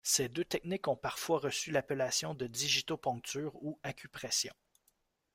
[0.03, 4.51] Ces deux techniques ont parfois reçu l’appellation de digitopuncture ou acupression.